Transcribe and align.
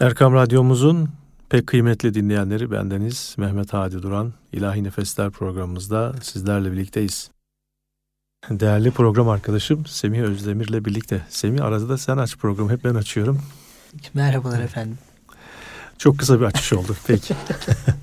Erkam 0.00 0.34
Radyomuzun 0.34 1.08
pek 1.48 1.66
kıymetli 1.66 2.14
dinleyenleri 2.14 2.70
bendeniz 2.70 3.34
Mehmet 3.38 3.72
Hadi 3.72 4.02
Duran. 4.02 4.32
İlahi 4.52 4.84
Nefesler 4.84 5.30
programımızda 5.30 6.14
sizlerle 6.22 6.72
birlikteyiz. 6.72 7.30
Değerli 8.50 8.90
program 8.90 9.28
arkadaşım 9.28 9.86
Semih 9.86 10.20
Özdemir'le 10.20 10.84
birlikte. 10.84 11.22
Semih 11.28 11.64
arada 11.64 11.88
da 11.88 11.98
sen 11.98 12.16
aç 12.16 12.36
programı 12.36 12.72
hep 12.72 12.84
ben 12.84 12.94
açıyorum. 12.94 13.42
Merhabalar 14.14 14.60
efendim. 14.60 14.98
Çok 15.98 16.18
kısa 16.18 16.40
bir 16.40 16.44
açış 16.44 16.72
oldu 16.72 16.96
peki. 17.06 17.34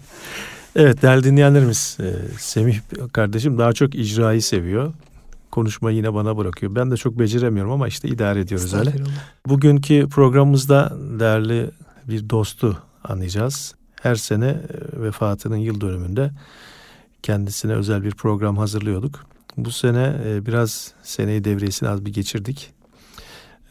evet 0.76 1.02
değerli 1.02 1.24
dinleyenlerimiz 1.24 1.98
e, 2.00 2.38
Semih 2.40 2.80
kardeşim 3.14 3.58
daha 3.58 3.74
çok 3.74 3.96
icrayı 3.96 4.42
seviyor. 4.42 4.94
Konuşmayı 5.52 5.98
yine 5.98 6.14
bana 6.14 6.38
bırakıyor. 6.38 6.76
Ben 6.76 6.92
de 6.92 6.98
çok 6.98 7.20
beceremiyorum 7.20 7.72
ama 7.72 7.88
işte 7.88 8.08
idare 8.08 8.40
ediyoruz 8.40 8.74
öyle. 8.74 8.94
Bugünkü 9.48 10.08
programımızda 10.10 10.94
değerli 11.20 11.72
bir 12.08 12.30
dostu 12.30 12.84
anlayacağız. 13.04 13.76
Her 14.02 14.16
sene 14.16 14.46
e, 14.46 15.02
vefatının 15.02 15.58
yıl 15.58 15.82
dönümünde 15.82 16.32
kendisine 17.24 17.74
özel 17.74 18.04
bir 18.04 18.12
program 18.12 18.58
hazırlıyorduk. 18.58 19.26
Bu 19.58 19.72
sene 19.72 20.22
e, 20.26 20.46
biraz 20.46 20.92
seneyi 21.04 21.44
devresini 21.44 21.90
az 21.90 22.06
bir 22.06 22.14
geçirdik. 22.14 22.74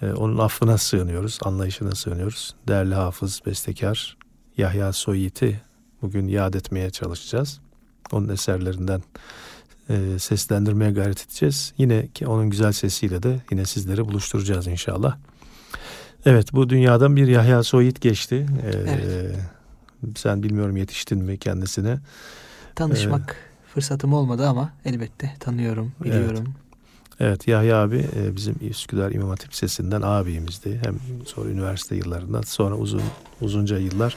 E, 0.03 0.13
onun 0.13 0.39
affına 0.39 0.79
sığınıyoruz, 0.79 1.39
anlayışına 1.43 1.95
sığınıyoruz. 1.95 2.55
Değerli 2.69 2.95
hafız, 2.95 3.41
bestekar 3.47 4.17
Yahya 4.57 4.93
Soyit'i 4.93 5.61
bugün 6.03 6.29
yad 6.29 6.55
etmeye 6.55 6.91
çalışacağız. 6.91 7.61
Onun 8.13 8.29
eserlerinden 8.29 9.03
seslendirmeye 10.19 10.91
gayret 10.91 11.27
edeceğiz. 11.27 11.73
Yine 11.79 12.09
onun 12.27 12.51
güzel 12.51 12.73
sesiyle 12.73 13.23
de 13.23 13.41
yine 13.51 13.65
sizleri 13.65 14.05
buluşturacağız 14.05 14.67
inşallah. 14.67 15.17
Evet 16.27 16.53
bu 16.53 16.69
dünyadan 16.69 17.17
bir 17.17 17.27
Yahya 17.27 17.63
Soyit 17.63 18.01
geçti. 18.01 18.47
Ee, 18.65 18.71
evet. 18.71 19.37
Sen 20.17 20.43
bilmiyorum 20.43 20.77
yetiştin 20.77 21.25
mi 21.25 21.39
kendisine? 21.39 21.99
Tanışmak 22.75 23.37
ee, 23.41 23.73
fırsatım 23.75 24.13
olmadı 24.13 24.49
ama 24.49 24.73
elbette 24.85 25.35
tanıyorum, 25.41 25.93
biliyorum. 26.05 26.45
Evet. 26.47 26.67
Evet 27.21 27.49
Yahya 27.49 27.83
abi 27.83 28.07
e, 28.17 28.37
bizim 28.37 28.55
Üsküdar 28.61 29.13
İmam 29.13 29.29
Hatip 29.29 29.53
Lisesi'nden 29.53 30.03
abimizdi. 30.03 30.81
Hem 30.85 31.25
sonra 31.27 31.51
üniversite 31.51 31.97
yıllarından 31.97 32.43
sonra 32.43 32.75
uzun 32.75 33.03
uzunca 33.41 33.79
yıllar 33.79 34.17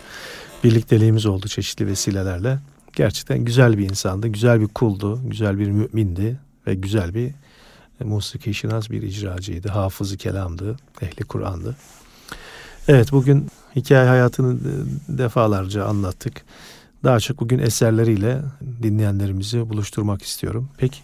birlikteliğimiz 0.64 1.26
oldu 1.26 1.48
çeşitli 1.48 1.88
vesilelerle. 1.88 2.60
Gerçekten 2.94 3.40
güzel 3.40 3.78
bir 3.78 3.90
insandı, 3.90 4.28
güzel 4.28 4.62
bir 4.62 4.68
kuldu, 4.68 5.20
güzel 5.23 5.60
bir 5.60 5.68
mümindi 5.68 6.40
ve 6.68 6.76
güzel 6.76 7.14
bir 7.14 7.32
musiki 8.05 8.53
şinas 8.53 8.89
bir 8.89 9.02
icracıydı. 9.02 9.69
Hafızı 9.69 10.17
kelamdı, 10.17 10.78
ehli 11.02 11.23
Kur'an'dı. 11.23 11.75
Evet 12.88 13.11
bugün 13.11 13.47
hikaye 13.75 14.09
hayatını 14.09 14.58
defalarca 15.08 15.86
anlattık. 15.86 16.45
Daha 17.03 17.20
çok 17.20 17.39
bugün 17.39 17.59
eserleriyle 17.59 18.42
dinleyenlerimizi 18.83 19.70
buluşturmak 19.70 20.22
istiyorum. 20.22 20.70
Pek 20.77 21.03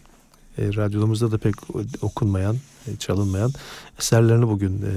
e, 0.57 0.75
radyomuzda 0.75 1.31
da 1.31 1.38
pek 1.38 1.55
okunmayan, 2.01 2.55
e, 2.88 2.95
çalınmayan 2.95 3.51
eserlerini 3.99 4.47
bugün 4.47 4.81
e, 4.81 4.93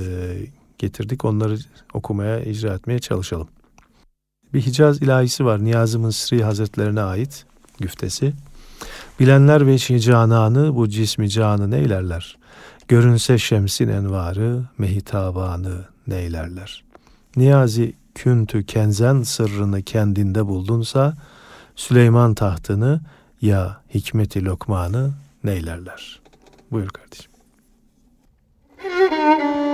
getirdik. 0.78 1.24
Onları 1.24 1.58
okumaya, 1.94 2.40
icra 2.40 2.74
etmeye 2.74 2.98
çalışalım. 2.98 3.48
Bir 4.54 4.60
Hicaz 4.60 5.02
ilahisi 5.02 5.44
var. 5.44 5.64
Niyazi 5.64 5.98
Mısri 5.98 6.44
Hazretlerine 6.44 7.00
ait 7.00 7.46
güftesi. 7.80 8.32
Bilenler 9.18 9.66
ve 9.66 9.78
cananı 9.78 10.76
bu 10.76 10.88
cismi 10.88 11.30
canı 11.30 11.70
neylerler? 11.70 12.38
Görünse 12.88 13.38
şemsin 13.38 13.88
envarı, 13.88 14.62
mehitabanı 14.78 15.84
neylerler? 16.06 16.84
Niyazi 17.36 17.94
küntü 18.14 18.66
kenzen 18.66 19.22
sırrını 19.22 19.82
kendinde 19.82 20.46
buldunsa, 20.46 21.16
Süleyman 21.76 22.34
tahtını 22.34 23.00
ya 23.42 23.80
hikmeti 23.94 24.44
lokmanı 24.44 25.10
neylerler? 25.44 26.20
Buyur 26.70 26.88
kardeşim. 26.88 27.32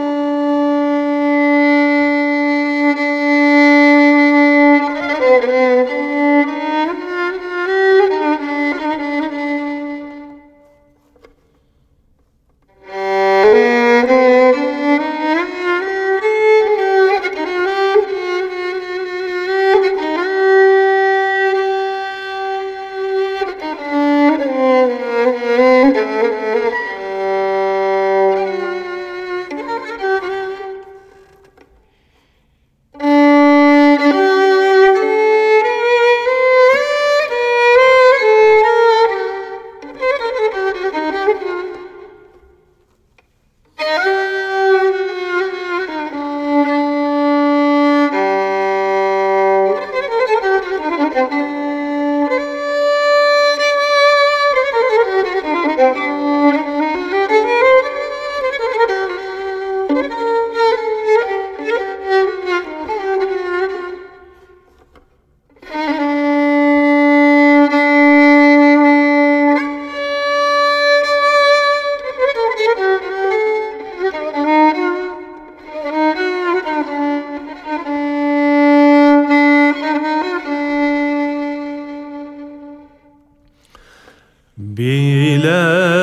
بلا 84.58 85.93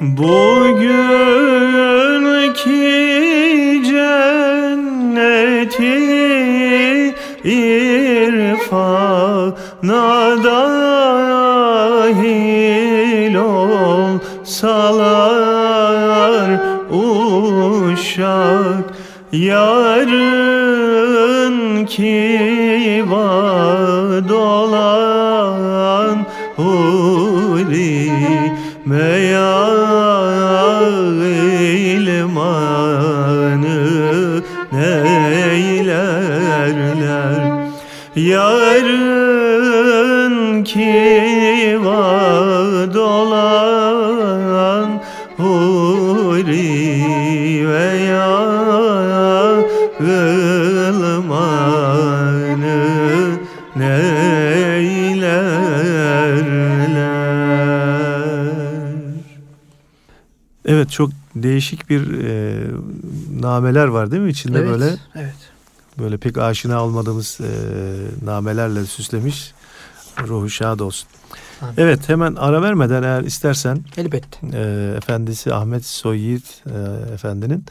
Bugünkü 0.00 0.94
cenneti 0.96 1.23
kiva 40.84 42.04
dolan 42.94 44.88
huri 45.36 46.68
veya 47.68 48.34
ılmanı 51.00 51.68
neylerler 53.76 55.44
Evet 60.64 60.90
çok 60.90 61.10
değişik 61.36 61.90
bir 61.90 62.24
e, 62.24 62.64
nameler 63.40 63.86
var 63.86 64.10
değil 64.10 64.22
mi 64.22 64.30
içinde 64.30 64.58
evet, 64.58 64.70
böyle 64.70 64.96
Evet. 65.14 65.34
böyle 65.98 66.16
pek 66.16 66.38
aşina 66.38 66.84
olmadığımız 66.84 67.38
e, 67.40 67.46
namelerle 68.26 68.84
süslemiş. 68.84 69.52
Ruhu 70.28 70.50
şad 70.50 70.80
olsun. 70.80 71.08
Amin. 71.62 71.74
Evet 71.78 72.08
hemen 72.08 72.34
ara 72.34 72.62
vermeden 72.62 73.02
eğer 73.02 73.22
istersen 73.22 73.84
Elbette. 73.96 74.38
e, 74.52 74.94
efendisi 74.96 75.54
Ahmet 75.54 75.86
Soyyiğit 75.86 76.62
e, 76.66 77.12
efendinin 77.14 77.64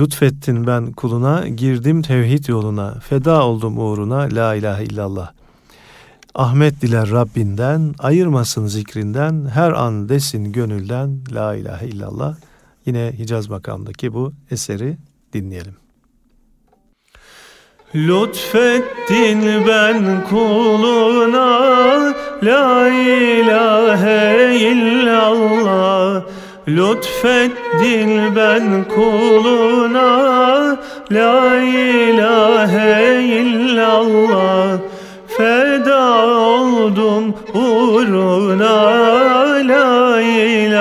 lütfettin 0.00 0.66
ben 0.66 0.92
kuluna 0.92 1.48
girdim 1.48 2.02
tevhid 2.02 2.48
yoluna 2.48 2.94
feda 3.00 3.44
oldum 3.44 3.78
uğruna 3.78 4.28
la 4.32 4.54
ilahe 4.54 4.84
illallah. 4.84 5.30
Ahmet 6.34 6.82
diler 6.82 7.10
Rabbinden 7.10 7.94
ayırmasın 7.98 8.66
zikrinden 8.66 9.46
her 9.52 9.70
an 9.72 10.08
desin 10.08 10.52
gönülden 10.52 11.18
la 11.32 11.54
ilahe 11.56 11.86
illallah. 11.86 12.36
Yine 12.86 13.14
Hicaz 13.18 13.48
makamındaki 13.48 14.14
bu 14.14 14.32
eseri 14.50 14.96
dinleyelim. 15.32 15.74
Lütfettin 17.96 19.42
ben 19.66 20.24
kuluna 20.30 21.48
La 22.42 22.88
ilahe 22.88 24.54
illallah. 24.54 26.22
Lütfettin 26.68 28.36
ben 28.36 28.84
kuluna 28.94 30.10
La 31.10 31.56
ilahe 31.56 33.22
illallah. 33.24 34.78
Feda 35.28 36.26
oldum 36.26 37.34
uğruna 37.54 38.82
La 39.68 40.20
ilahe 40.20 40.75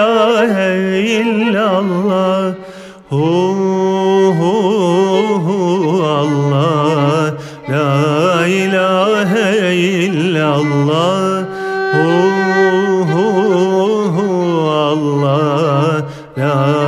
La 16.36 16.85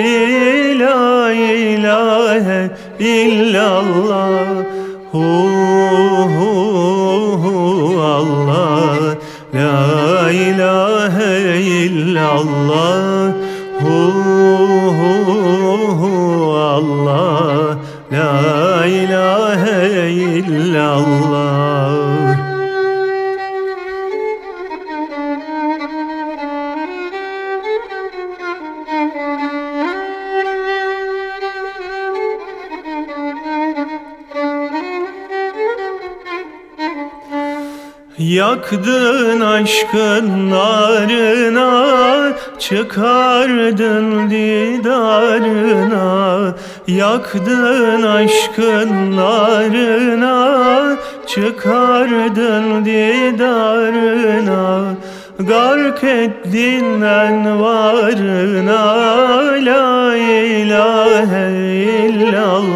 La 0.80 1.34
ilahe 1.34 2.70
illallah. 3.00 4.48
Hu 5.12 5.45
Yaktın 38.30 39.42
aşkın 39.42 40.50
narına 40.50 42.34
Çıkardın 42.60 44.30
didarına. 44.30 45.96
Yaktın 46.88 48.04
aşkın 48.04 49.16
narına 49.16 50.98
Çıkardın 51.28 52.86
didarına. 52.86 54.84
Gark 55.40 56.04
ettin 56.04 57.02
envarına 57.02 58.86
La 59.66 60.16
ilahe 60.16 61.52
illallah 62.06 62.75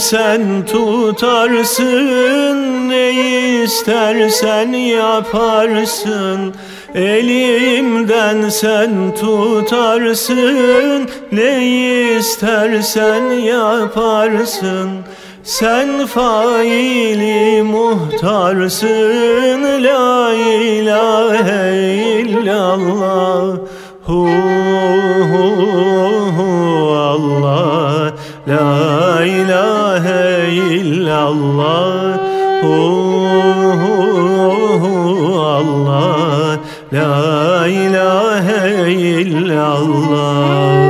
Elimden 0.00 0.08
sen 0.08 0.66
tutarsın 0.66 2.58
Ne 2.88 3.10
istersen 3.62 4.72
yaparsın. 4.72 6.54
Elimden 6.94 8.48
sen 8.48 9.14
tutarsın 9.14 11.08
Ne 11.32 11.66
istersen 12.18 13.30
yaparsın. 13.30 14.90
Sen 15.42 16.06
faili 16.06 17.62
muhtarsın 17.62 18.88
La 19.84 20.34
ilahe 20.34 21.92
illallah. 22.20 23.58
Hu 24.02 24.28
hu 25.32 25.42
hu 26.36 26.50
Allah 26.96 28.09
La 28.46 29.20
ilahe 29.24 30.48
illallah 30.80 32.18
Oh, 32.62 33.80
Allah. 35.58 36.58
La 36.90 37.66
ilahe 37.66 38.92
illallah 39.20 40.89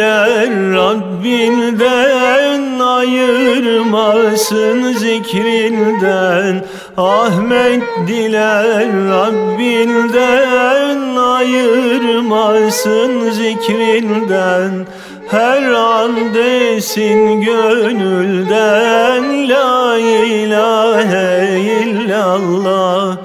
diler 0.00 0.74
Rabbinden 0.74 2.80
ayırmasın 2.80 4.92
zikrinden. 4.92 6.64
Ahmet 6.96 7.82
diler 8.06 8.88
Rabbinden 9.10 11.16
ayırmasın 11.16 13.30
zikrinden. 13.30 14.86
Her 15.30 15.62
an 15.62 16.34
desin 16.34 17.40
gönülden 17.40 19.48
La 19.48 19.98
ilahe 19.98 21.60
illallah 21.60 23.16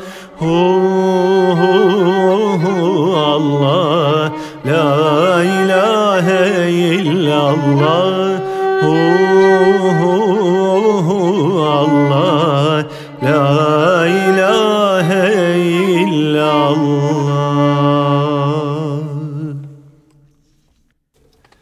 hu, 8.81 8.95
hu, 11.07 11.61
Allah 11.61 12.87
La 13.23 14.07
ilahe 14.07 15.59
illallah 15.99 17.25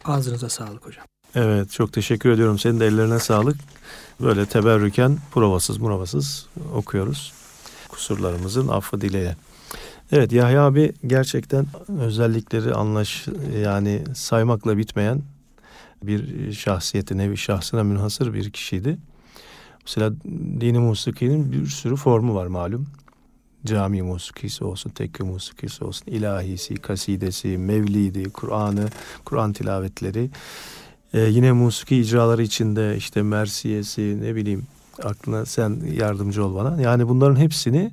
Ağzınıza 0.06 0.50
sağlık 0.50 0.86
hocam. 0.86 1.06
Evet 1.36 1.72
çok 1.72 1.94
teşekkür 1.94 2.32
ediyorum. 2.32 2.60
Senin 2.60 2.80
de 2.80 2.88
ellerine 2.88 3.20
sağlık. 3.20 3.58
Böyle 4.22 4.46
teberrüken 4.46 5.18
provasız 5.32 5.78
muravasız 5.78 6.46
okuyoruz. 6.76 7.34
Kusurlarımızın 7.90 8.68
affı 8.68 9.02
dileğiyle. 9.02 9.36
Evet 10.12 10.32
Yahya 10.32 10.64
abi 10.64 10.94
gerçekten 11.08 11.66
özellikleri 12.00 12.74
anlaş 12.74 13.28
yani 13.64 14.04
saymakla 14.16 14.78
bitmeyen 14.78 15.22
bir 16.08 16.52
şahsiyeti 16.54 17.18
nevi 17.18 17.38
şahsına 17.38 17.84
münhasır 17.84 18.34
bir 18.34 18.50
kişiydi. 18.50 18.98
Mesela 19.86 20.14
dini 20.62 20.80
musikinin 20.80 21.52
bir 21.52 21.66
sürü 21.66 21.96
formu 21.96 22.36
var 22.36 22.48
malum. 22.48 22.88
Cami 23.66 24.02
musikisi 24.02 24.64
olsun, 24.64 24.90
tekke 24.90 25.24
musikisi 25.24 25.84
olsun, 25.84 26.12
ilahisi, 26.12 26.76
kasidesi, 26.76 27.58
mevlidi, 27.58 28.24
Kur'an'ı, 28.30 28.90
Kur'an 29.26 29.54
tilavetleri. 29.54 30.30
Ee, 31.14 31.20
yine 31.20 31.52
musiki 31.52 31.98
icraları 31.98 32.44
içinde 32.44 32.98
işte 32.98 33.22
mersiyesi 33.22 34.18
ne 34.22 34.36
bileyim 34.36 34.68
aklına 35.04 35.46
sen 35.46 35.82
yardımcı 35.94 36.46
ol 36.46 36.56
bana. 36.56 36.82
Yani 36.82 37.08
bunların 37.10 37.36
hepsini 37.36 37.92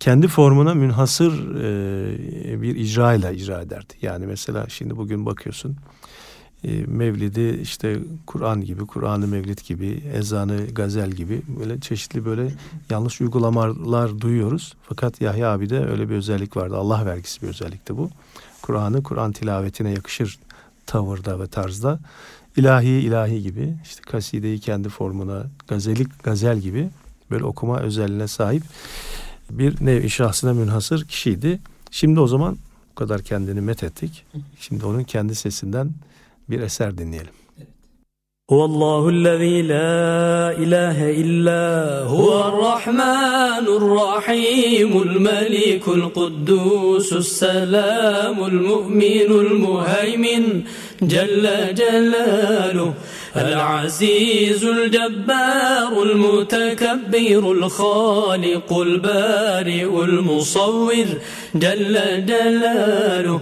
kendi 0.00 0.28
formuna 0.28 0.74
münhasır 0.74 1.54
e, 1.56 2.62
bir 2.62 2.76
icra 2.76 3.14
ile 3.14 3.34
icra 3.34 3.62
ederdi. 3.62 3.94
Yani 4.02 4.26
mesela 4.26 4.66
şimdi 4.68 4.96
bugün 4.96 5.26
bakıyorsun 5.26 5.70
e, 5.70 5.76
Mevlidi 6.86 7.60
işte 7.62 7.98
Kur'an 8.26 8.60
gibi, 8.60 8.86
Kur'an-ı 8.86 9.26
Mevlid 9.26 9.58
gibi, 9.58 10.02
ezanı 10.14 10.66
gazel 10.66 11.10
gibi 11.10 11.42
böyle 11.60 11.80
çeşitli 11.80 12.24
böyle 12.24 12.52
yanlış 12.90 13.20
uygulamalar 13.20 14.20
duyuyoruz. 14.20 14.74
Fakat 14.82 15.20
Yahya 15.20 15.52
abi 15.52 15.70
de 15.70 15.86
öyle 15.86 16.08
bir 16.08 16.14
özellik 16.14 16.56
vardı. 16.56 16.76
Allah 16.76 17.06
vergisi 17.06 17.42
bir 17.42 17.48
özellikti 17.48 17.96
bu. 17.96 18.10
Kur'an'ı 18.62 19.02
Kur'an 19.02 19.32
tilavetine 19.32 19.90
yakışır 19.90 20.38
tavırda 20.86 21.40
ve 21.40 21.46
tarzda 21.46 22.00
ilahi 22.56 22.88
ilahi 22.88 23.42
gibi 23.42 23.74
işte 23.84 24.02
kasideyi 24.02 24.60
kendi 24.60 24.88
formuna 24.88 25.46
gazelik 25.68 26.22
gazel 26.22 26.58
gibi 26.58 26.90
böyle 27.30 27.44
okuma 27.44 27.80
özelliğine 27.80 28.28
sahip 28.28 28.62
bir 29.50 29.86
nevi 29.86 30.10
şahsına 30.10 30.52
münhasır 30.52 31.04
kişiydi. 31.04 31.60
Şimdi 31.90 32.20
o 32.20 32.26
zaman 32.26 32.58
bu 32.90 32.94
kadar 32.94 33.22
kendini 33.22 33.60
met 33.60 33.82
ettik. 33.82 34.24
Şimdi 34.60 34.86
onun 34.86 35.04
kendi 35.04 35.34
sesinden 35.34 35.90
bir 36.48 36.60
eser 36.60 36.98
dinleyelim. 36.98 37.34
هو 38.52 38.64
الله 38.64 39.08
الذي 39.08 39.62
لا 39.62 40.50
إله 40.64 40.98
إلا 41.22 41.64
هو 42.14 42.48
الرحمن 42.48 43.64
الرحيم 43.80 45.02
الملك 45.02 45.88
القدوس 45.88 47.12
السلام 47.12 48.44
المؤمن 48.44 49.30
المهيمن 49.44 50.62
جل 51.02 51.74
جلاله 51.74 52.94
العزيز 53.36 54.64
الجبار 54.64 56.02
المتكبر 56.02 57.52
الخالق 57.52 58.70
البارئ 58.78 60.04
المصور 60.04 61.06
جل 61.54 61.94
جلاله 62.26 63.40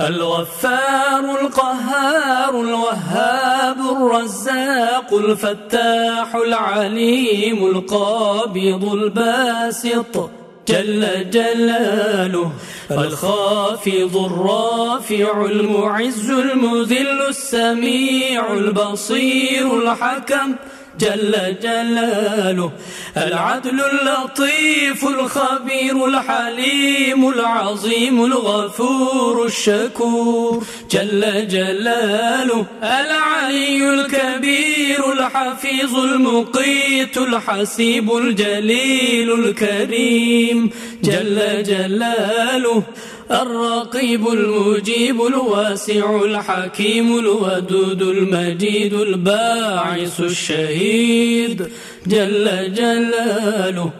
الغفار 0.00 1.40
القهار 1.40 2.60
الوهاب 2.60 3.76
الرزاق 3.78 5.14
الفتاح 5.14 6.34
العليم 6.34 7.66
القابض 7.66 8.92
الباسط 8.92 10.30
جل 10.68 11.30
جلاله 11.30 12.52
الخافض 12.90 14.16
الرافع 14.16 15.44
المعز 15.44 16.30
المذل 16.30 17.28
السميع 17.28 18.52
البصير 18.52 19.78
الحكم 19.78 20.54
جل 21.00 21.54
جلاله. 21.62 22.72
العدل 23.16 23.80
اللطيف 23.80 25.04
الخبير 25.04 26.06
الحليم 26.06 27.28
العظيم 27.28 28.24
الغفور 28.24 29.46
الشكور. 29.46 30.64
جل 30.90 31.48
جلاله. 31.48 32.66
العلي 32.82 33.94
الكبير 33.94 35.12
الحفيظ 35.12 35.96
المقيت 35.96 37.18
الحسيب 37.18 38.16
الجليل 38.16 39.32
الكريم. 39.32 40.70
جل 41.02 41.62
جلاله. 41.62 42.82
الرقيب 43.30 44.28
المجيب 44.28 45.22
الواسع 45.22 46.20
الحكيم 46.24 47.18
الودود 47.18 48.02
المجيد 48.02 48.94
الباعث 48.94 50.20
الشهيد 50.20 51.68
جل 52.06 52.72
جلاله 52.74 53.90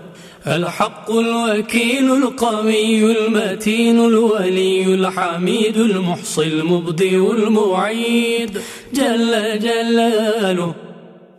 الحق 0.47 1.11
الوكيل 1.11 2.13
القوي 2.13 3.13
المتين 3.13 3.99
الولي 4.05 4.95
الحميد 4.95 5.77
المحصي 5.77 6.47
المبدئ 6.47 7.33
المعيد 7.33 8.59
جل 8.95 9.59
جلاله 9.59 10.75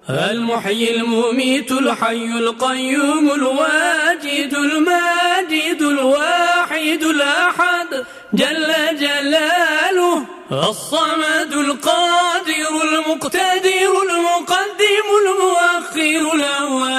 المحيي 0.10 0.96
المميت 0.96 1.72
الحي 1.72 2.26
القيوم 2.26 3.32
الواجد 3.32 4.54
الماجد 4.54 5.82
الواحد 5.82 7.04
الأحد 7.04 8.06
جل 8.34 8.74
جلاله 9.00 10.26
الصمد 10.52 11.54
القادر 11.54 12.72
المقتدر 12.84 13.92
المقدم 14.10 15.08
المؤخر 15.26 16.36
الأول. 16.36 16.97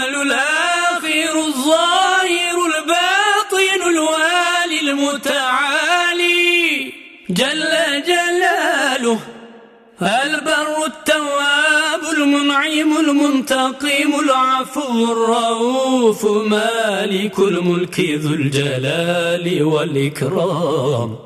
المنعم 12.67 13.11
المنتقم 13.11 14.21
العفو 14.25 15.13
الرؤوف 15.13 16.27
مالك 16.27 17.39
الملك 17.39 18.01
ذو 18.01 18.35
الجلال 18.35 19.63
والإكرام. 19.63 21.17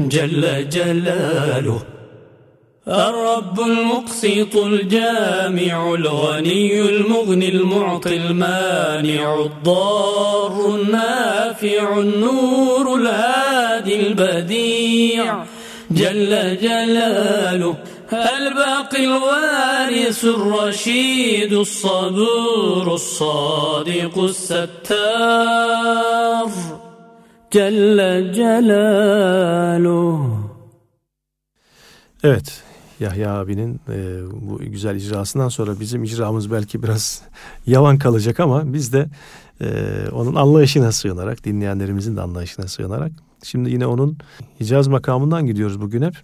جل 0.00 0.68
جلاله. 0.68 1.82
الرب 2.88 3.60
المقسط 3.60 4.56
الجامع 4.56 5.94
الغني 5.94 6.80
المغني 6.80 7.48
المعطي 7.48 8.16
المانع 8.16 9.40
الضار 9.40 10.74
النافع 10.74 11.98
النور 11.98 12.96
الهادي 12.96 14.06
البديع. 14.06 15.44
جل 15.90 16.58
جلاله. 16.62 17.74
الباقي 18.13 19.05
الوارث 19.05 20.25
الرشيد 20.25 21.53
الصبور 21.53 22.93
الصادق 22.93 24.15
الستار 24.29 25.71
جل 27.53 28.31
جلاله 28.31 30.41
Evet, 32.23 32.63
Yahya 32.99 33.33
abinin 33.33 33.79
e, 33.89 34.19
bu 34.31 34.59
güzel 34.59 34.95
icrasından 34.95 35.49
sonra 35.49 35.79
bizim 35.79 36.03
icramız 36.03 36.51
belki 36.51 36.83
biraz 36.83 37.21
yavan 37.67 37.97
kalacak 37.97 38.39
ama 38.39 38.73
biz 38.73 38.93
de 38.93 39.09
e, 39.61 39.65
onun 40.11 40.35
anlayışına 40.35 40.91
sığınarak, 40.91 41.43
dinleyenlerimizin 41.43 42.17
de 42.17 42.21
anlayışına 42.21 42.67
sığınarak. 42.67 43.11
Şimdi 43.43 43.69
yine 43.69 43.87
onun 43.87 44.17
Hicaz 44.59 44.87
makamından 44.87 45.45
gidiyoruz 45.45 45.81
bugün 45.81 46.01
hep. 46.01 46.15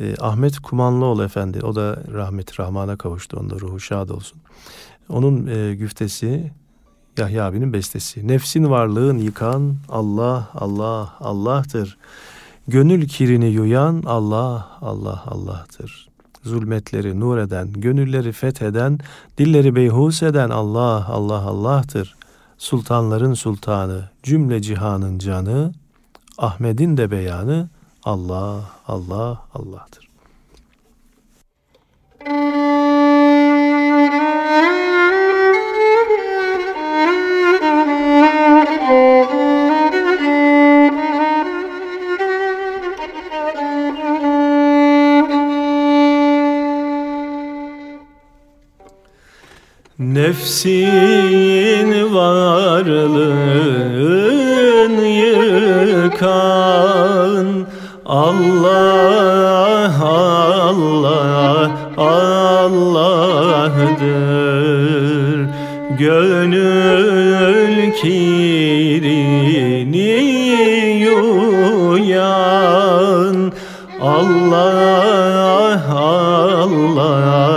E, 0.00 0.14
Ahmet 0.20 0.58
Kumanlıoğlu 0.58 1.24
Efendi, 1.24 1.60
o 1.64 1.74
da 1.74 1.98
rahmet 2.12 2.60
rahmana 2.60 2.96
kavuştu, 2.96 3.36
onda 3.36 3.60
ruhu 3.60 3.80
şad 3.80 4.08
olsun. 4.08 4.40
Onun 5.08 5.46
e, 5.46 5.74
güftesi 5.74 6.52
Yahya 7.18 7.46
abinin 7.46 7.72
bestesi. 7.72 8.28
Nefsin 8.28 8.70
varlığın 8.70 9.18
yıkan 9.18 9.76
Allah, 9.88 10.48
Allah, 10.54 11.14
Allah'tır. 11.20 11.98
Gönül 12.68 13.08
kirini 13.08 13.46
yuyan 13.46 14.02
Allah, 14.06 14.68
Allah, 14.80 15.22
Allah'tır. 15.26 16.08
Zulmetleri 16.42 17.20
nur 17.20 17.38
eden, 17.38 17.72
gönülleri 17.72 18.32
fetheden, 18.32 18.98
dilleri 19.38 19.76
beyhus 19.76 20.22
eden 20.22 20.50
Allah, 20.50 21.06
Allah, 21.08 21.40
Allah'tır. 21.40 22.16
Sultanların 22.58 23.34
sultanı, 23.34 24.10
cümle 24.22 24.62
cihanın 24.62 25.18
canı, 25.18 25.72
Ahmet'in 26.38 26.96
de 26.96 27.10
beyanı 27.10 27.68
Allah, 28.06 28.62
Allah, 28.86 29.38
Allah'tır. 29.54 30.06
Nefsin 49.98 51.90
varlığın 52.14 53.26
yıkan 56.02 57.15
Allah 58.16 59.92
Allah 60.00 61.70
Allah'dır. 61.96 63.36
Gönül 65.98 67.92
kirini 67.92 68.36
yuyan 71.00 72.32
Allah 74.00 75.82
Allah 75.90 77.55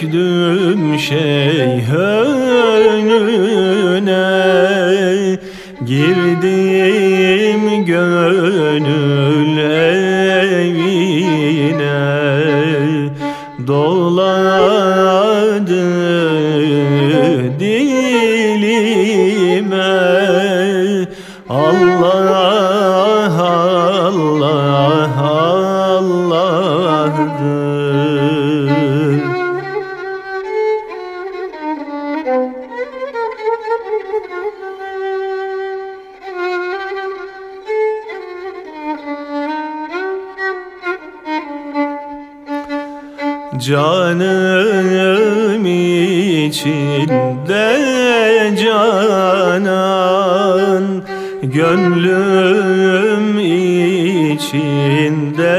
çöktüm 0.00 0.98
şeyh 0.98 1.57
içinde 46.46 47.66
canan 48.64 49.78
Gönlüm 51.42 53.38
içinde 54.38 55.54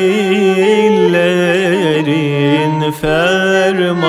fermanı 2.92 4.05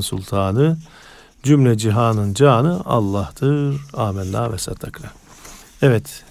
sultanların 0.00 0.74
sultanı 0.74 0.98
cümle 1.42 1.78
cihanın 1.78 2.34
canı 2.34 2.82
Allah'tır. 2.84 3.80
Amenna 3.94 4.52
ve 4.52 4.58
saddakna. 4.58 5.10
Evet 5.82 6.24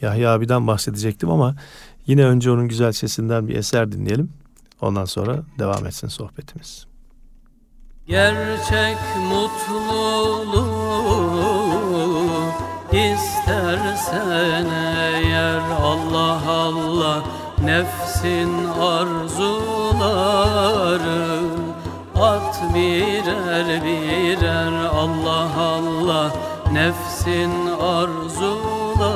Yahya 0.00 0.32
abiden 0.32 0.66
bahsedecektim 0.66 1.30
ama 1.30 1.56
yine 2.06 2.24
önce 2.24 2.50
onun 2.50 2.68
güzel 2.68 2.92
sesinden 2.92 3.48
bir 3.48 3.56
eser 3.56 3.92
dinleyelim. 3.92 4.32
Ondan 4.80 5.04
sonra 5.04 5.42
devam 5.58 5.86
etsin 5.86 6.08
sohbetimiz. 6.08 6.86
Gerçek 8.06 8.96
mutluluğu 9.18 10.74
istersen 12.92 14.66
eğer 14.96 15.60
Allah 15.80 16.42
Allah 16.48 17.24
nefsin 17.64 18.50
arzuları 18.80 20.24
at 22.16 22.74
birer 22.74 23.68
birer 23.84 24.74
Allah 25.02 25.50
Allah. 25.58 26.30
Nefsin 26.72 27.52
arzuları 27.80 29.14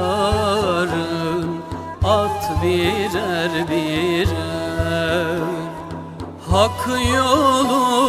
at 2.04 2.62
birer. 2.62 3.68
Birer 3.70 4.58
Hak 6.50 6.88
yoluna 7.14 8.07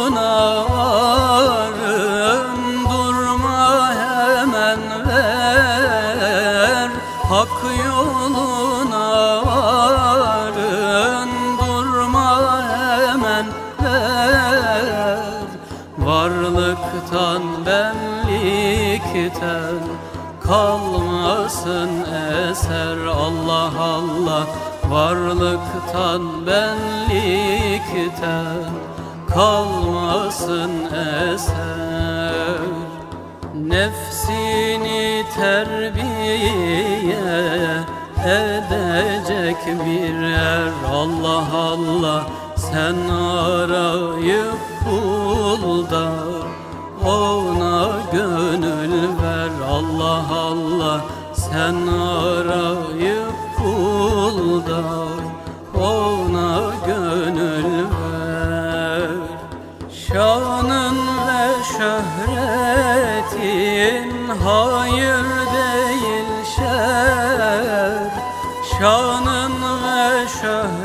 Varlıktan 24.90 26.46
benlikten 26.46 28.00
kalmasın 29.34 30.70
eser. 31.32 32.60
Nefsini 33.54 35.24
terbiye 35.34 36.40
edecek 38.24 39.56
bir 39.66 40.28
yer. 40.28 40.72
Allah 40.92 41.46
Allah 41.54 42.26
sen 42.56 42.96
arayıp 43.08 44.58
bul 44.86 45.86
ona 47.06 47.88
gönül 48.12 48.92
ver. 49.22 49.50
Allah 49.70 50.24
Allah 50.30 51.00
sen 51.34 51.74
arayıp 51.86 52.09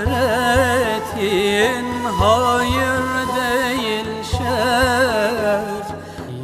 şöhretin 0.05 1.85
hayır 2.19 3.05
değil 3.35 4.05
şer. 4.31 5.85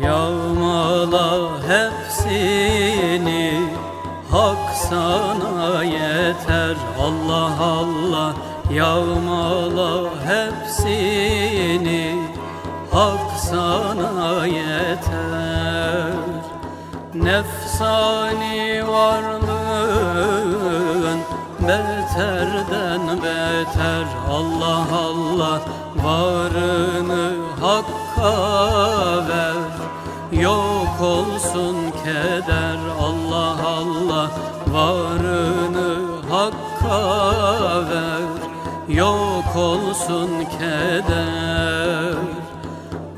Yağmala 0.04 1.50
hepsini 1.67 3.54
Hak 4.32 4.76
sana 4.89 5.84
yeter. 5.84 6.76
Allah 7.00 7.52
Allah 7.62 8.34
Yağmala 8.74 10.10
hepsini 10.26 12.15
Hak 12.91 13.39
sana 13.39 14.45
yeter. 14.45 16.13
Nefsani 17.13 18.88
varlığın 18.88 20.02
Beterden 22.12 23.21
beter. 23.21 24.06
Allah 24.30 24.86
Allah 24.91 25.62
Varını 25.95 27.36
hakka 27.62 29.28
ver. 29.28 30.41
Yok 30.41 31.02
olsun 31.02 31.76
keder. 32.04 32.80
Allah 33.02 33.56
Allah 33.65 34.30
Varını 34.67 35.97
hakka 36.30 37.00
ver. 37.89 38.30
Yok 38.95 39.56
olsun 39.56 40.30
keder. 40.60 42.15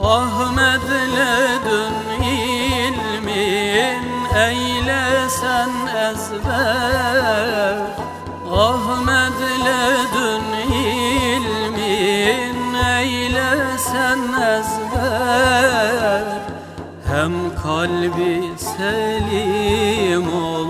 Ahmet'le 0.01 1.17
dün 1.65 2.23
ilmin 2.23 4.03
eylesen 4.35 5.71
ezber 6.09 8.02
dün 10.13 10.73
ilmin 10.73 12.73
eylesen 12.73 14.19
ezber. 14.57 16.25
Hem 17.07 17.33
kalbi 17.63 18.41
selim 18.57 20.33
ol 20.33 20.67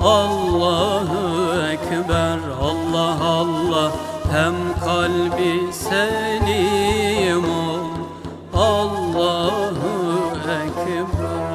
Allahu 0.00 1.52
Ekber. 1.72 2.38
Allah 2.60 3.16
Allah. 3.24 3.92
Hem 4.32 4.54
kalbi 4.84 5.72
selim 5.72 7.44
ol 7.44 7.86
Allahu 8.54 9.90
Ekber. 10.62 11.52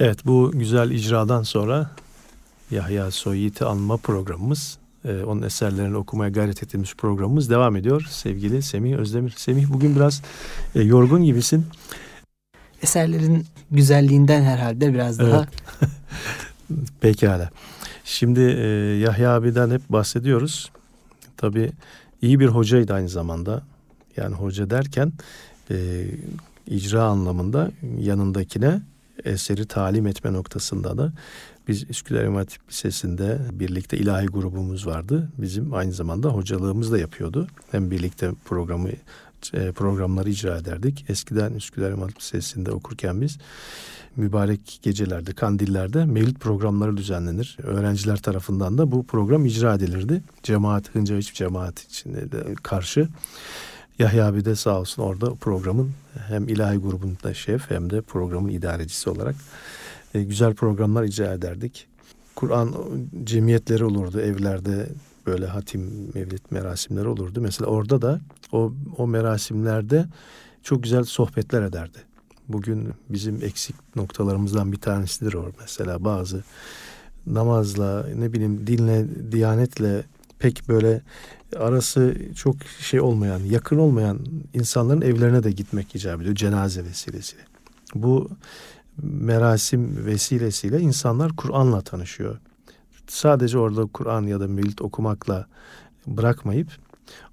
Evet 0.00 0.26
bu 0.26 0.50
güzel 0.54 0.90
icradan 0.90 1.42
sonra 1.42 1.86
Yahya 2.70 3.10
Soyit'i 3.10 3.64
anma 3.64 3.96
programımız, 3.96 4.78
e, 5.04 5.22
onun 5.22 5.42
eserlerini 5.42 5.96
okumaya 5.96 6.30
gayret 6.30 6.62
ettiğimiz 6.62 6.94
programımız 6.94 7.50
devam 7.50 7.76
ediyor. 7.76 8.06
Sevgili 8.10 8.62
Semih 8.62 8.96
Özdemir. 8.96 9.34
Semih 9.36 9.72
bugün 9.72 9.96
biraz 9.96 10.22
e, 10.74 10.82
yorgun 10.82 11.24
gibisin. 11.24 11.66
Eserlerin 12.82 13.46
güzelliğinden 13.70 14.42
herhalde 14.42 14.94
biraz 14.94 15.18
daha. 15.18 15.46
Evet. 15.80 15.90
Pekala. 17.00 17.50
Şimdi 18.04 18.40
e, 18.40 18.66
Yahya 18.98 19.30
abiden 19.34 19.70
hep 19.70 19.88
bahsediyoruz. 19.88 20.70
Tabii 21.36 21.72
iyi 22.22 22.40
bir 22.40 22.46
hocaydı 22.46 22.94
aynı 22.94 23.08
zamanda. 23.08 23.62
Yani 24.16 24.34
hoca 24.34 24.70
derken 24.70 25.12
e, 25.70 26.04
icra 26.66 27.02
anlamında 27.02 27.70
yanındakine 27.98 28.80
eseri 29.24 29.66
talim 29.66 30.06
etme 30.06 30.32
noktasında 30.32 30.98
da 30.98 31.12
biz 31.68 31.90
Üsküdar 31.90 32.24
İmam 32.24 32.36
Hatip 32.36 32.60
Lisesi'nde 32.70 33.38
birlikte 33.52 33.96
ilahi 33.96 34.26
grubumuz 34.26 34.86
vardı. 34.86 35.28
Bizim 35.38 35.74
aynı 35.74 35.92
zamanda 35.92 36.28
hocalığımız 36.28 36.92
da 36.92 36.98
yapıyordu. 36.98 37.46
Hem 37.70 37.90
birlikte 37.90 38.30
programı 38.44 38.88
e, 39.54 39.72
programları 39.72 40.30
icra 40.30 40.56
ederdik. 40.56 41.04
Eskiden 41.08 41.52
Üsküdar 41.52 41.90
İmam 41.90 42.00
Hatip 42.00 42.20
Lisesi'nde 42.20 42.72
okurken 42.72 43.20
biz 43.20 43.38
mübarek 44.16 44.78
gecelerde, 44.82 45.32
kandillerde 45.32 46.04
mevlid 46.04 46.36
programları 46.36 46.96
düzenlenir. 46.96 47.56
Öğrenciler 47.62 48.16
tarafından 48.16 48.78
da 48.78 48.92
bu 48.92 49.06
program 49.06 49.46
icra 49.46 49.74
edilirdi. 49.74 50.22
Cemaat, 50.42 50.94
Hınca 50.94 51.16
hiçbir 51.16 51.36
cemaat 51.36 51.82
içinde 51.82 52.32
de 52.32 52.54
karşı. 52.62 53.08
Yahya 53.98 54.26
abi 54.26 54.44
de 54.44 54.56
sağ 54.56 54.80
olsun 54.80 55.02
orada 55.02 55.34
programın 55.34 55.92
hem 56.28 56.48
ilahi 56.48 56.76
grubunda 56.76 57.34
şef 57.34 57.70
hem 57.70 57.90
de 57.90 58.00
programın 58.00 58.48
idarecisi 58.48 59.10
olarak 59.10 59.34
e, 60.14 60.22
güzel 60.22 60.54
programlar 60.54 61.04
icra 61.04 61.32
ederdik. 61.32 61.86
Kur'an 62.34 62.74
cemiyetleri 63.24 63.84
olurdu 63.84 64.20
evlerde 64.20 64.88
böyle 65.26 65.46
hatim 65.46 66.10
mevlid 66.14 66.42
merasimleri 66.50 67.08
olurdu. 67.08 67.40
Mesela 67.40 67.70
orada 67.70 68.02
da 68.02 68.20
o, 68.52 68.72
o 68.98 69.06
merasimlerde 69.06 70.06
çok 70.62 70.82
güzel 70.82 71.04
sohbetler 71.04 71.62
ederdi. 71.62 71.98
Bugün 72.48 72.88
bizim 73.08 73.42
eksik 73.42 73.96
noktalarımızdan 73.96 74.72
bir 74.72 74.76
tanesidir 74.76 75.34
o 75.34 75.52
mesela 75.60 76.04
bazı 76.04 76.42
namazla 77.26 78.06
ne 78.16 78.32
bileyim 78.32 78.66
dinle 78.66 79.06
diyanetle 79.32 80.04
pek 80.38 80.68
böyle 80.68 81.02
arası 81.56 82.16
çok 82.36 82.56
şey 82.80 83.00
olmayan 83.00 83.40
yakın 83.40 83.78
olmayan 83.78 84.18
insanların 84.54 85.00
evlerine 85.00 85.42
de 85.42 85.52
gitmek 85.52 85.94
icap 85.94 86.20
ediyor 86.20 86.34
cenaze 86.34 86.84
vesilesiyle. 86.84 87.42
Bu 87.94 88.30
merasim 89.02 90.06
vesilesiyle 90.06 90.80
insanlar 90.80 91.36
Kur'an'la 91.36 91.80
tanışıyor. 91.80 92.38
Sadece 93.06 93.58
orada 93.58 93.86
Kur'an 93.86 94.22
ya 94.22 94.40
da 94.40 94.48
mevlid 94.48 94.78
okumakla 94.78 95.46
bırakmayıp 96.06 96.68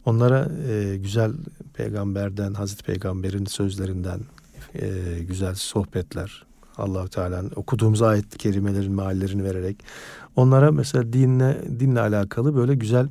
onlara 0.05 0.49
e, 0.67 0.97
güzel 0.97 1.33
peygamberden, 1.73 2.53
Hazreti 2.53 2.83
Peygamber'in 2.83 3.45
sözlerinden 3.45 4.19
e, 4.75 4.89
güzel 5.19 5.55
sohbetler, 5.55 6.45
Allahu 6.77 7.09
Teala'nın 7.09 7.51
okuduğumuz 7.55 8.01
ayet 8.01 8.37
kerimelerin 8.37 8.91
meallerini 8.91 9.43
vererek 9.43 9.77
onlara 10.35 10.71
mesela 10.71 11.13
dinle 11.13 11.61
dinle 11.79 11.99
alakalı 11.99 12.55
böyle 12.55 12.75
güzel 12.75 13.07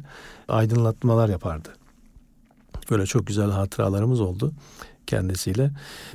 aydınlatmalar 0.49 1.29
yapardı. 1.29 1.69
Böyle 2.91 3.07
çok 3.07 3.27
güzel 3.27 3.51
hatıralarımız 3.51 4.21
oldu 4.21 4.53
kendisiyle. 5.07 5.71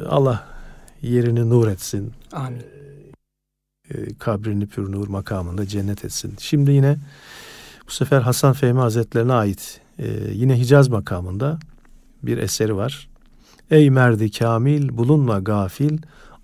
Allah 0.06 0.48
yerini 1.02 1.50
nur 1.50 1.67
etsin. 1.67 2.13
Amin. 2.36 2.62
E, 3.89 4.15
kabrini 4.19 4.67
pür 4.67 4.91
nur 4.91 5.08
makamında 5.08 5.67
cennet 5.67 6.06
etsin. 6.06 6.34
Şimdi 6.39 6.71
yine 6.71 6.98
bu 7.88 7.91
sefer 7.91 8.21
Hasan 8.21 8.54
Fehmi 8.54 8.80
Hazretlerine 8.80 9.34
ait 9.34 9.82
e, 10.00 10.08
yine 10.34 10.60
Hicaz 10.60 10.88
makamında 10.88 11.60
bir 12.24 12.38
eseri 12.38 12.76
var. 12.76 13.10
Ey 13.71 13.89
merdi 13.89 14.32
kamil 14.32 14.98
bulunma 14.98 15.39
gafil 15.39 15.98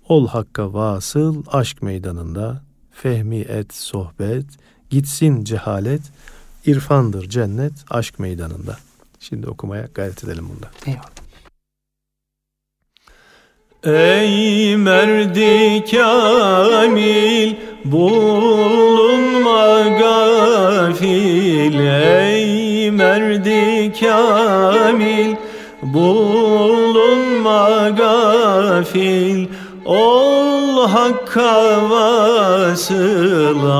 ol 0.08 0.28
hakka 0.28 0.72
vasıl 0.72 1.42
aşk 1.46 1.82
meydanında 1.82 2.62
fehmi 2.90 3.38
et 3.38 3.74
sohbet 3.74 4.46
gitsin 4.90 5.44
cehalet 5.44 6.02
irfandır 6.66 7.28
cennet 7.28 7.72
aşk 7.90 8.18
meydanında. 8.18 8.76
Şimdi 9.20 9.46
okumaya 9.46 9.88
gayret 9.94 10.24
edelim 10.24 10.48
bunda. 10.48 10.70
Eyvallah. 10.86 11.21
Ey 13.84 14.76
merdi 14.76 15.84
kamil 15.90 17.56
bulunma 17.84 19.82
gafil. 19.98 21.80
Ey 21.80 22.90
merdi 22.90 23.92
kamil 24.00 25.36
bulunma 25.82 27.90
gafil. 27.90 29.46
Ol 29.84 30.88
hakka 30.88 31.90
vasıl 31.90 33.70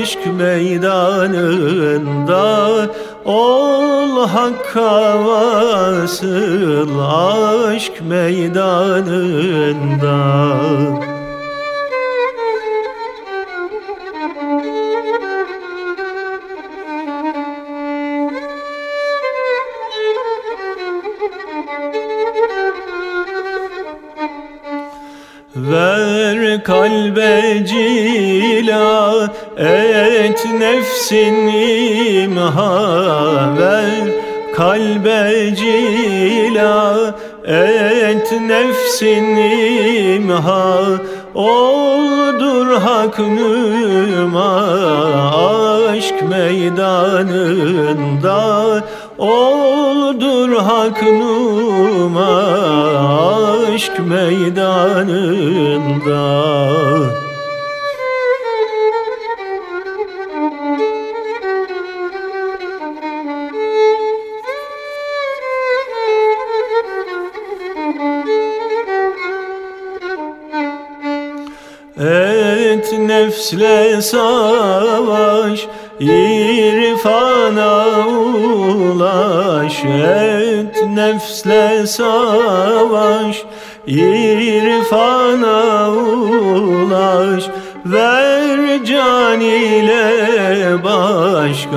aşk 0.00 0.26
meydanında. 0.38 2.46
Ol 3.24 4.26
hakka 4.26 5.24
vasıl 5.24 6.98
aşk 7.00 7.89
meydanında. 8.10 9.70
Ver 25.56 26.64
kalbe 26.64 27.66
cila 27.66 29.30
et 29.58 30.44
nefsin 30.60 31.36
imha. 31.46 32.74
Ver 33.58 34.04
kalbe 34.56 35.54
cila 35.56 37.14
et 37.50 38.28
nefsin 38.48 39.36
imha 40.14 41.00
Oldur 41.34 42.68
hak 42.86 43.18
nüma 43.18 44.52
aşk 45.90 46.22
meydanında 46.28 47.60
Oldur 49.18 50.52
hak 50.56 51.02
numa 51.02 52.34
aşk 53.74 53.98
meydanında 53.98 54.80
nefsle 73.20 74.02
savaş 74.02 75.66
İrfana 76.00 77.84
ulaş. 78.06 79.84
Et 79.84 80.86
nefsle 80.86 81.86
savaş 81.86 83.44
İrfana 83.86 85.60
ulaş. 85.90 87.44
Ver 87.86 88.84
can 88.84 89.40
ile 89.40 90.84
başk 90.84 91.68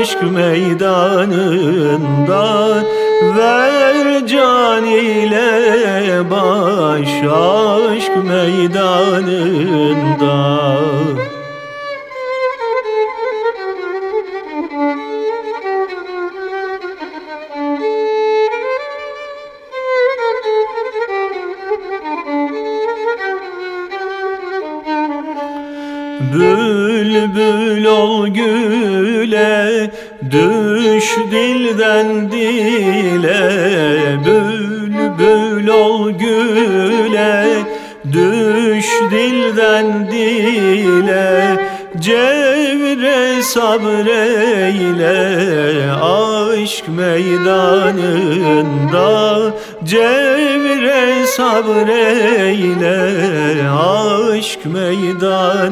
aşk 0.00 0.22
meydanında. 0.22 1.32
Ver 3.36 4.26
can 4.26 4.84
ile 4.84 6.30
baş 6.30 7.08
aşk 7.22 8.16
meydanında 8.24 9.22
Bülbül 27.34 27.84
ol 27.84 28.26
güle 28.26 29.90
Düş 30.30 31.16
dilden 31.30 32.32
dile. 32.32 33.50
Bülbül 34.26 35.68
ol 35.68 36.10
güle 36.10 37.46
Düş 38.12 38.86
dilden 39.10 40.10
dile. 40.10 41.56
Cevre 42.00 43.42
sabreyle 43.42 45.22
aşk 46.52 46.88
meydanında 46.88 48.42
Cevre 49.84 51.26
sabreyle 51.26 52.98
aşk 53.70 54.58
meydanında. 54.64 55.62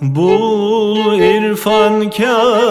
Bul 0.00 1.18
irfan 1.18 2.10
kanın 2.10 2.65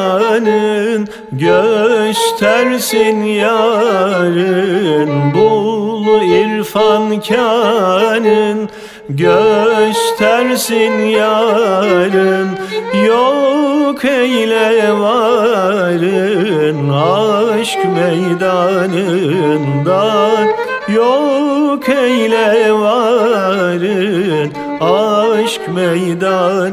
göstersin 1.32 3.24
yarın 3.24 5.10
Bul 5.34 6.22
irfan 6.22 7.22
kanın 7.22 8.70
göstersin 9.10 11.00
yarın 11.06 12.50
Yok 13.08 14.06
eyle 14.06 14.94
varın. 14.94 16.90
Aşk 16.90 17.80
meydanında 17.96 18.96
Yok 20.94 21.90
eyle 21.90 22.74
varın. 22.74 24.52
Aşk 24.82 25.68
meydanında 25.68 26.66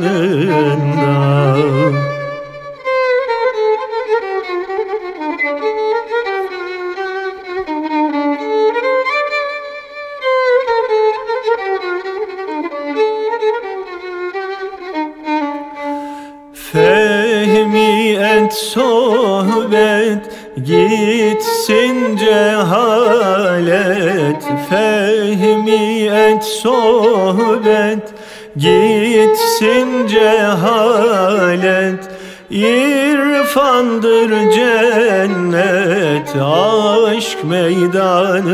sohbet 18.75 20.25
Gitsin 20.57 22.17
cehalet 22.17 23.63
Fehmi 24.69 26.09
et 26.09 26.45
sohbet 26.45 28.07
Gitsin 28.57 30.07
cehalet 30.07 32.05
İrfandır 32.51 34.31
cennet 34.51 36.37
aşk 36.41 37.45
meydanında 37.45 38.47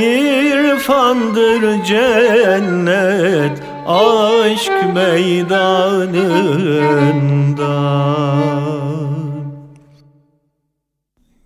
İrfandır 0.00 1.84
cennet 1.84 3.63
aşk 3.86 4.72
meydanında 4.94 5.74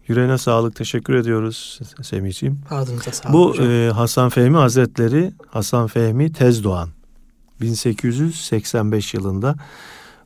Yüreğine 0.09 0.38
sağlık. 0.38 0.77
Teşekkür 0.77 1.14
ediyoruz 1.14 1.81
Semih'ciğim. 2.03 2.61
Ağzınıza 2.70 3.12
sağlık 3.12 3.35
Bu 3.35 3.57
e, 3.62 3.90
Hasan 3.90 4.29
Fehmi 4.29 4.57
Hazretleri, 4.57 5.33
Hasan 5.46 5.87
Fehmi 5.87 6.33
Tezdoğan. 6.33 6.88
1885 7.61 9.14
yılında 9.14 9.57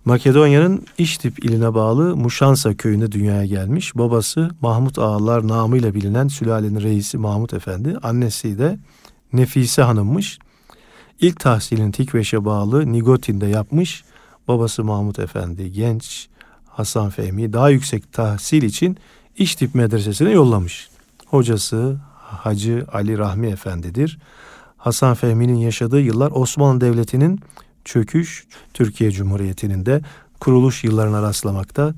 Makedonya'nın 0.05 0.87
İştip 0.99 1.45
iline 1.45 1.75
bağlı 1.75 2.17
Muşansa 2.17 2.75
köyünde 2.75 3.13
dünyaya 3.13 3.45
gelmiş. 3.45 3.97
Babası 3.97 4.51
Mahmut 4.61 4.99
Ağalar 4.99 5.49
namıyla 5.49 5.95
bilinen 5.95 6.29
sülalenin 6.29 6.81
reisi 6.81 7.19
Mahmut 7.19 7.55
Efendi. 7.55 7.97
Annesi 8.03 8.59
de 8.59 8.79
Nefise 9.33 9.83
Hanım'mış. 9.83 10.39
İlk 11.23 11.41
tahsilini 11.41 11.93
Tikveş'e 11.93 12.45
bağlı 12.45 12.93
Nigotin'de 12.93 13.47
yapmış. 13.47 14.05
Babası 14.49 14.85
Mahmut 14.85 15.19
Efendi 15.19 15.73
genç 15.73 16.29
Hasan 16.69 17.11
Fehmi 17.11 17.53
daha 17.53 17.71
yüksek 17.71 18.13
tahsil 18.13 18.63
için 18.63 18.97
İştip 19.37 19.75
medresesine 19.75 20.31
yollamış. 20.31 20.89
Hocası 21.27 22.01
Hacı 22.17 22.87
Ali 22.93 23.19
Rahmi 23.19 23.47
Efendi'dir. 23.47 24.19
Hasan 24.77 25.15
Fehmi'nin 25.15 25.57
yaşadığı 25.57 26.01
yıllar 26.01 26.31
Osmanlı 26.35 26.81
Devleti'nin 26.81 27.41
çöküş, 27.85 28.47
Türkiye 28.75 29.11
Cumhuriyeti'nin 29.11 29.87
de 29.87 30.01
kuruluş 30.41 30.85
yıllarına 30.85 31.23
rastlamakta. 31.23 31.95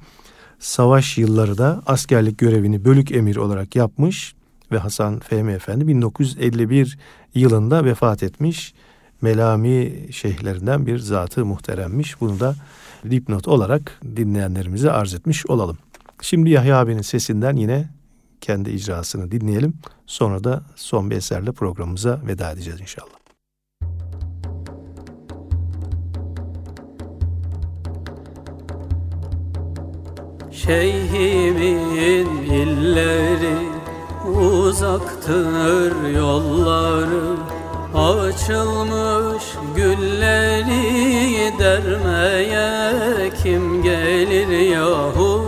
Savaş 0.59 1.19
yılları 1.19 1.59
da 1.59 1.83
askerlik 1.87 2.39
görevini 2.39 2.85
bölük 2.85 3.13
emir 3.13 3.37
olarak 3.37 3.77
yapmış 3.77 4.35
ve 4.73 4.79
Hasan 4.79 5.19
Fehmi 5.19 5.53
Efendi 5.53 5.89
1951 5.89 6.99
yılında 7.35 7.85
vefat 7.85 8.23
etmiş. 8.23 8.75
Melami 9.23 10.09
şeyhlerinden 10.13 10.87
bir 10.87 10.99
zatı 10.99 11.45
muhteremmiş. 11.45 12.21
Bunu 12.21 12.41
da 12.41 12.55
dipnot 13.11 13.49
olarak 13.49 14.01
dinleyenlerimize 14.17 14.91
arz 14.91 15.15
etmiş 15.15 15.47
olalım. 15.47 15.79
Şimdi 16.21 16.51
Yahya 16.51 16.79
abinin 16.79 17.03
sesinden 17.03 17.57
yine 17.57 17.89
kendi 18.41 18.71
icrasını 18.71 19.31
dinleyelim. 19.31 19.75
Sonra 20.07 20.45
da 20.45 20.63
son 20.77 21.11
bir 21.11 21.17
eserle 21.17 21.53
programımıza 21.53 22.21
veda 22.27 22.51
edeceğiz 22.51 22.81
inşallah. 22.81 23.15
Şeyhimin 30.53 32.29
illeri 32.45 33.57
uzaktır 34.29 36.11
yolları 36.17 37.37
Açılmış 37.95 39.45
gülleri 39.77 41.59
dermeye 41.59 43.31
kim 43.43 43.83
gelir 43.83 44.71
yahu? 44.71 45.45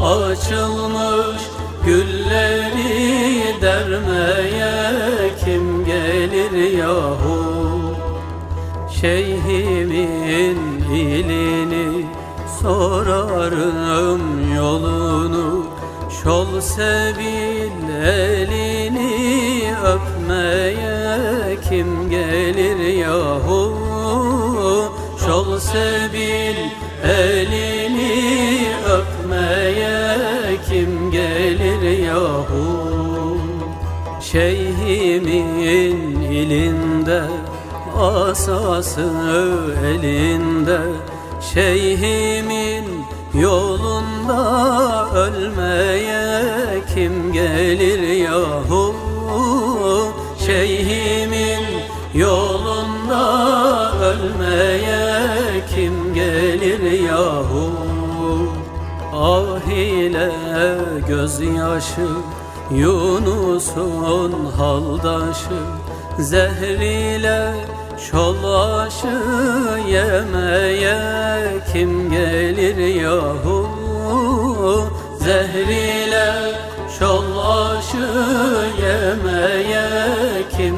Açılmış 0.00 1.42
gülleri 1.84 3.62
dermeye 3.62 4.90
kim 5.44 5.84
gelir 5.84 6.78
yahu? 6.78 7.94
Şeyhimin 9.00 10.58
ilini 10.90 12.06
sorarım 12.62 14.54
yolunu 14.56 15.66
Şol 16.22 16.60
sevil 16.60 17.88
elini 18.04 19.74
öpmeye 19.84 20.87
kim 21.78 22.10
gelir 22.10 22.98
yahu? 22.98 23.72
Şol 25.26 25.58
sevil 25.58 26.56
elini 27.04 28.66
öpmeye 28.86 30.16
kim 30.70 31.10
gelir 31.10 31.98
yahu? 32.06 33.38
Şeyhimin 34.20 36.22
ilinde 36.22 37.22
asası 37.98 39.10
elinde 39.86 40.80
Şeyhimin 41.54 42.84
yolunda 43.34 44.40
ölmeye 45.14 46.44
kim 46.94 47.32
gelir 47.32 48.24
yahu 48.24 48.87
ölmeye 54.28 55.64
kim 55.74 56.14
gelir 56.14 57.08
yahu? 57.08 57.70
Ah 59.14 59.72
ile 59.72 60.30
gözyaşı 61.08 62.08
Yunus'un 62.70 64.32
haldaşı. 64.56 65.58
Zehriyle 66.18 67.54
Şolaşı 68.10 69.22
yemeye 69.88 70.98
kim 71.72 72.10
gelir 72.10 73.02
yahu? 73.02 73.68
Zehriyle 75.18 76.34
şolaşı 76.98 78.08
yemeye 78.82 79.88
kim 80.56 80.77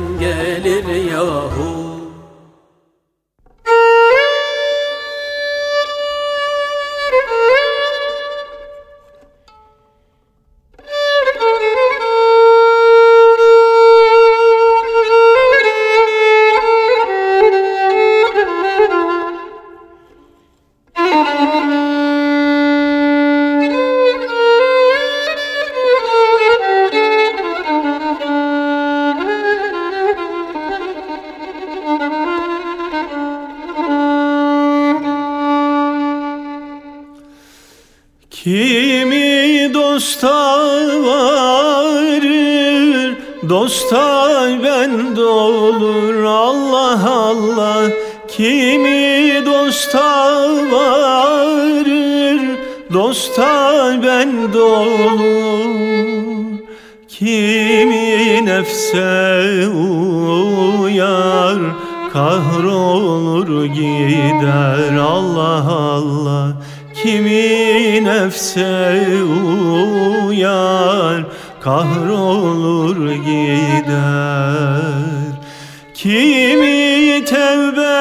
Dosta 43.90 44.62
ben 44.62 45.16
olur 45.22 46.24
Allah 46.24 47.10
Allah. 47.10 47.90
Kimi 48.28 49.46
dosta 49.46 50.48
varır 50.72 52.40
Dosta 52.94 53.92
ben 54.02 54.58
olur. 54.60 55.70
Kimi 57.08 58.46
nefse 58.46 59.68
uyar 60.82 61.58
Kahrolur 62.12 63.64
gider 63.64 64.96
Allah 64.96 65.66
Allah. 65.70 66.52
Kimi 67.02 68.04
nefse 68.04 69.02
uyar 70.28 71.24
kahrolur 71.64 73.12
gider. 73.12 74.90
Kimi 75.94 77.24
tevbe 77.24 77.96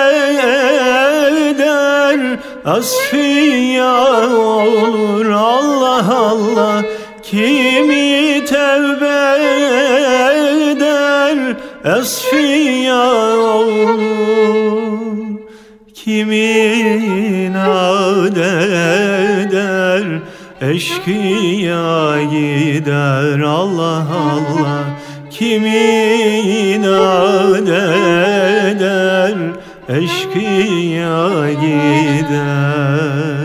eder 1.49 2.39
asfiya 2.65 3.93
olur. 4.27 5.25
Allah 5.31 6.05
Allah 6.15 6.83
Kimi 7.23 8.45
tevbe 8.45 9.21
eder 10.71 11.55
asfiya 11.83 13.07
olur. 13.37 13.99
Kimi 15.93 17.53
nad 17.53 18.37
eder 18.37 20.05
eşkıya 20.61 22.21
gider 22.23 23.39
Allah 23.39 24.07
Allah 24.09 24.83
Kimi 25.29 25.77
inat 26.75 27.69
eder? 27.69 29.35
Eşkıya 29.89 31.51
gider 31.51 33.38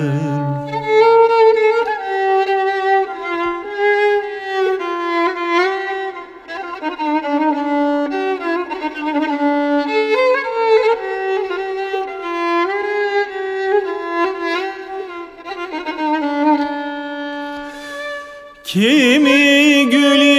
Kimi 18.75 19.87
Gülistan'da 19.91 20.35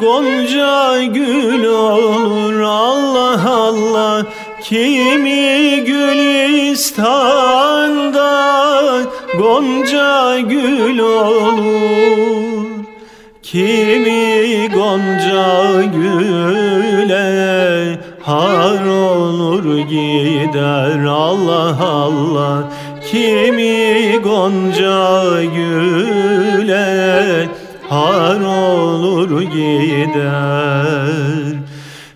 Gonca 0.00 1.02
gül 1.04 1.64
olur? 1.64 2.60
Allah 2.60 3.50
Allah. 3.50 4.26
Kimi 4.62 5.84
Gülistan'da 5.86 7.00
Gonca 9.38 10.38
gül 10.38 10.98
olur? 10.98 12.66
Kimi 13.42 14.68
Gonca 14.74 15.82
güle 15.94 17.28
har 18.22 18.86
olur 18.86 19.78
gider? 19.78 21.04
Allah 21.04 21.76
Allah. 21.80 22.64
Kimi 23.10 24.18
gonca 24.22 25.17
gider. 29.80 31.56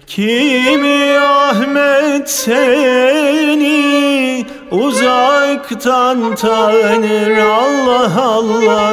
Kimi 0.06 1.18
Ahmet 1.18 2.30
seni 2.30 4.46
uzaktan 4.70 6.34
tanır 6.34 7.38
Allah 7.38 8.22
Allah. 8.22 8.92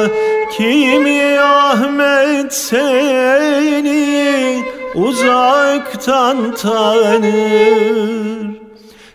Kimi 0.56 1.40
Ahmet 1.40 2.54
seni 2.54 4.64
uzaktan 4.94 6.54
tanır. 6.54 8.50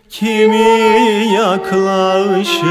Kimi 0.09 0.79
yaklaşır 1.35 2.65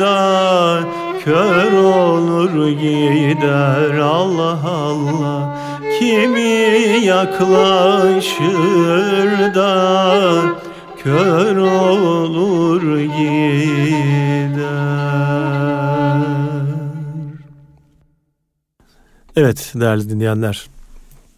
da 0.00 0.78
kör 1.24 1.72
olur 1.72 2.68
gider 2.68 3.98
Allah 3.98 4.58
Allah 4.64 5.55
Kimi 5.98 7.04
yaklaşır 7.04 8.34
da 9.54 10.60
kör 10.98 11.56
olur 11.56 13.00
gider 13.00 13.46
Evet 19.36 19.72
değerli 19.74 20.10
dinleyenler, 20.10 20.66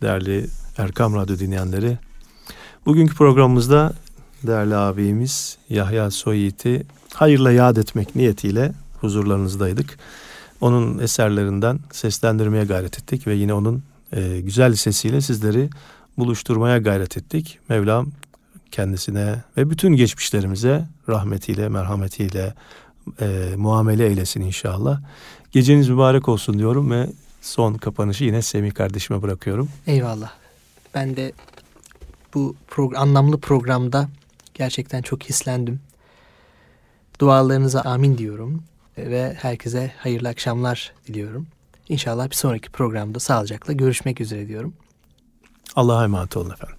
değerli 0.03 0.47
Erkam 0.79 1.15
Radyo 1.15 1.39
dinleyenleri. 1.39 1.99
Bugünkü 2.87 3.15
programımızda 3.15 3.93
değerli 4.43 4.77
abimiz 4.77 5.59
Yahya 5.69 6.11
Soyit'i 6.11 6.87
hayırla 7.15 7.53
yad 7.53 7.77
etmek 7.77 8.17
niyetiyle 8.17 8.73
huzurlarınızdaydık. 9.01 9.99
Onun 10.61 10.99
eserlerinden 10.99 11.79
seslendirmeye 11.93 12.65
gayret 12.65 12.99
ettik 12.99 13.27
ve 13.27 13.35
yine 13.35 13.55
onun 13.55 13.83
e, 14.13 14.41
güzel 14.41 14.75
sesiyle 14.75 15.21
sizleri 15.21 15.71
buluşturmaya 16.19 16.79
gayret 16.79 17.17
ettik. 17.17 17.59
Mevlam 17.69 18.09
kendisine 18.71 19.43
ve 19.57 19.71
bütün 19.71 19.97
geçmişlerimize 19.97 20.89
rahmetiyle, 21.09 21.69
merhametiyle 21.69 22.55
e, 23.21 23.53
muamele 23.57 24.07
eylesin 24.07 24.41
inşallah. 24.41 25.01
Geceniz 25.53 25.89
mübarek 25.89 26.29
olsun 26.29 26.59
diyorum 26.59 26.91
ve 26.91 27.07
son 27.41 27.75
kapanışı 27.75 28.25
yine 28.25 28.43
Semih 28.43 28.75
kardeşime 28.75 29.23
bırakıyorum. 29.23 29.69
Eyvallah. 29.87 30.33
Ben 30.95 31.17
de 31.17 31.33
bu 32.35 32.57
pro 32.69 32.91
anlamlı 32.97 33.41
programda 33.41 34.09
gerçekten 34.55 35.03
çok 35.03 35.25
hislendim. 35.25 35.81
Dualarınıza 37.21 37.81
amin 37.81 38.19
diyorum 38.19 38.63
ve 38.99 39.35
herkese 39.41 39.93
hayırlı 39.99 40.29
akşamlar 40.29 40.93
diliyorum. 41.07 41.47
İnşallah 41.89 42.31
bir 42.31 42.35
sonraki 42.35 42.71
programda 42.71 43.21
sağlıcakla 43.21 43.73
görüşmek 43.73 44.21
üzere 44.21 44.49
diyorum. 44.49 44.75
Allah'a 45.77 46.05
emanet 46.05 46.37
olun 46.37 46.51
efendim. 46.51 46.78